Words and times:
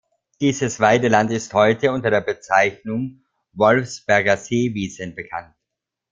Dieses 0.39 0.79
Weideland 0.79 1.29
ist 1.29 1.53
heute 1.53 1.91
unter 1.91 2.09
der 2.09 2.21
Bezeichnung 2.21 3.23
„Wolfsberger 3.53 4.35
Seewiesen“ 4.35 5.13
bekannt. 5.13 5.53